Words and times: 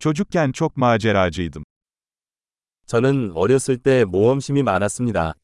Çocukken 0.00 0.52
çok 0.52 0.76
maceracıydım. 0.76 1.64
저는 2.86 3.32
어렸을 3.34 3.82
때 3.82 4.04
모험심이 4.04 4.62
많았습니다. 4.62 5.34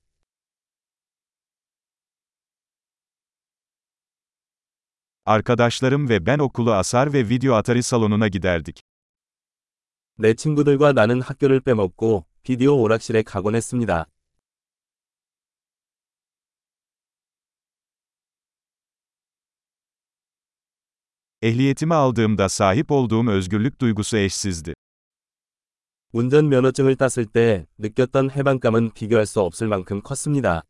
Arkadaşlarım 5.27 6.09
ve 6.09 6.27
ben 6.27 6.39
okulu 6.39 6.73
asar 6.73 7.13
ve 7.13 7.29
video 7.29 7.55
atari 7.55 7.83
salonuna 7.83 8.29
giderdik. 8.29 8.81
내 10.19 10.35
친구들과 10.35 10.93
나는 10.93 11.21
학교를 11.21 11.61
빼먹고 11.61 12.25
비디오 12.45 12.77
오락실에 12.77 13.23
가곤 13.23 13.55
했습니다. 13.57 14.07
Ehliyetimi 21.45 21.95
aldığımda 21.95 22.49
sahip 22.49 22.91
olduğum 22.91 23.31
özgürlük 23.31 23.81
duygusu 23.81 24.17
eşsizdi. 24.17 24.75
운전 26.13 26.49
면허증을 26.49 26.97
땄을 26.97 27.27
때 27.27 27.67
느꼈던 27.79 28.31
해방감은 28.31 28.91
비교할 28.95 29.27
수 29.27 29.41
없을 29.43 29.69
만큼 29.69 30.01
컸습니다. 30.01 30.63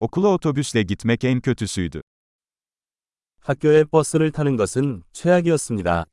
Okula 0.00 0.28
otobüsle 0.28 0.82
gitmek 0.82 1.24
en 1.24 1.40
kötüsüydü. 1.40 2.00
학교에 3.40 3.84
버스를 3.84 4.32
타는 4.32 4.56
것은 4.56 5.04
최악이었습니다. 5.12 6.06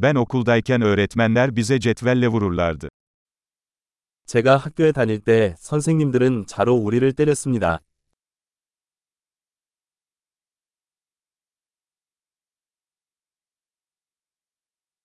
Ben 0.00 0.14
okuldayken 0.14 0.82
öğretmenler 0.82 1.56
bize 1.56 1.80
cetvelle 1.80 2.28
vururlardı. 2.28 2.88
제가 4.26 4.56
학교에 4.56 4.92
다닐 4.92 5.20
때 5.20 5.54
선생님들은 5.58 6.46
자로 6.46 6.74
우리를 6.74 7.12
때렸습니다. 7.12 7.80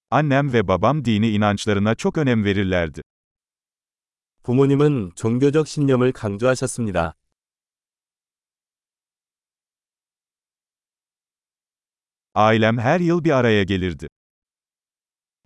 Annem 0.10 0.54
ve 0.54 0.68
babam 0.68 1.06
dini 1.06 1.30
inançlarına 1.30 1.96
çok 1.96 2.18
önem 2.18 2.44
verirlerdi. 2.44 3.02
부모님은 4.44 5.12
종교적 5.16 5.68
신념을 5.68 6.12
강조하셨습니다. 6.12 7.16
Ailem 12.34 12.78
her 12.78 13.00
yıl 13.00 13.24
bir 13.24 13.32
araya 13.32 13.64
gelirdi. 13.64 14.08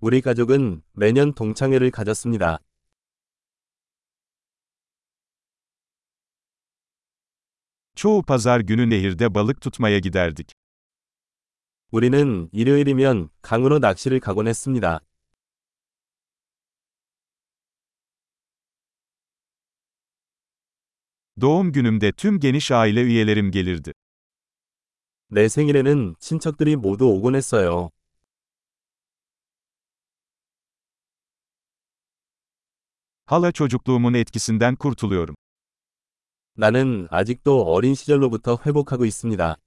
우리 0.03 0.23
가족은 0.23 0.83
매년 0.93 1.35
동창회를 1.35 1.91
가졌습니다. 1.91 2.59
Çoğu 7.95 8.23
pazar 8.23 8.61
günü 8.61 8.91
nehirde 8.91 9.35
balık 9.35 9.61
tutmaya 9.61 9.99
giderdik. 9.99 10.53
우리는 11.93 12.49
일요일이면 12.53 13.29
강으로 13.43 13.79
낚시를 13.79 14.21
가곤 14.21 14.47
했습니다. 14.47 15.01
Doğum 21.41 21.73
günümde 21.73 22.13
tüm 22.13 22.41
geniş 22.41 22.71
aile 22.71 23.03
üyelerim 23.03 23.51
gelirdi. 23.51 23.93
내 25.29 25.49
생일에는 25.49 26.15
친척들이 26.19 26.77
모두 26.77 27.05
오곤 27.05 27.35
했어요. 27.35 27.91
Hala 33.30 33.52
çocukluğumun 33.52 34.14
etkisinden 34.14 34.76
kurtuluyorum. 34.76 35.36
나는 36.58 37.08
아직도 37.12 37.64
어린 37.64 37.96
시절로부터 37.96 38.58
회복하고 38.66 39.06
있습니다. 39.06 39.58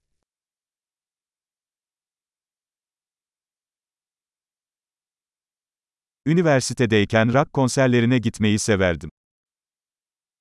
Üniversitedeyken 6.26 7.32
rock 7.34 7.52
konserlerine 7.52 8.18
gitmeyi 8.18 8.58
severdim. 8.58 9.10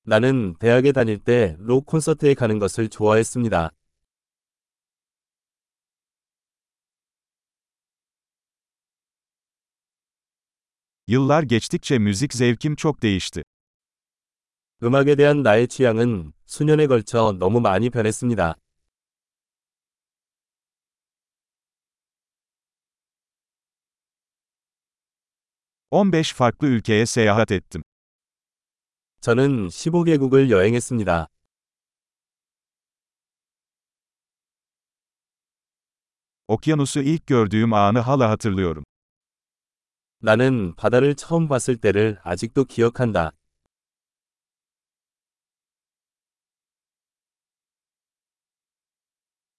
나는 0.06 0.56
대학에 0.60 0.92
다닐 0.94 1.18
때 1.20 1.56
록 1.60 1.86
콘서트에 1.86 2.34
가는 2.34 2.60
것을 2.60 2.90
좋아했습니다. 2.90 3.72
Yıllar 11.12 11.44
geçtikçe 11.44 11.98
müzik 12.00 12.34
zevkim 12.34 12.76
çok 12.76 13.02
değişti. 13.02 13.44
음악에 14.84 15.16
대한 15.16 15.42
나의 15.42 15.68
취향은 15.68 16.34
수년에 16.46 16.86
걸쳐 16.88 17.32
너무 17.40 17.60
많이 17.62 17.90
변했습니다. 17.90 18.56
...15 25.92 26.34
farklı 26.34 26.68
ülkeye 26.68 27.06
seyahat 27.06 27.52
ettim. 27.52 27.84
저는 29.22 29.70
15개국을 29.70 30.50
여행했습니다. 30.50 31.28
Okyanusu 36.48 37.00
ilk 37.02 37.28
gördüğüm 37.28 37.74
anı 37.74 38.00
hala 38.00 38.30
hatırlıyorum. 38.30 38.84
나는 40.25 40.73
바다를 40.77 41.17
처음 41.17 41.49
봤을 41.49 41.77
때를 41.77 42.17
아직도 42.23 42.65
기억한다. 42.65 43.33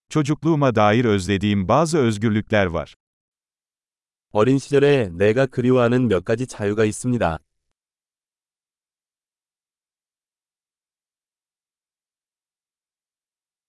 Çocukluğuma 0.10 0.76
dair 0.76 1.06
özlediğim 1.06 1.68
bazı 1.68 1.98
özgürlükler 1.98 2.66
var. 2.66 2.96
어린 4.32 4.58
시절에 4.58 5.10
내가 5.10 5.46
그리워하는 5.48 6.08
몇 6.08 6.24
가지 6.24 6.48
자유가 6.48 6.86
있습니다. 6.86 7.40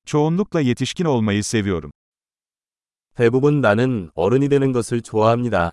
Çoğunlukla 0.06 0.60
yetişkin 0.60 1.04
olmayı 1.04 1.42
seviyorum. 1.42 1.90
대부분 3.16 3.60
나는 3.60 4.10
어른이 4.14 4.48
되는 4.48 4.72
것을 4.72 5.02
좋아합니다. 5.02 5.72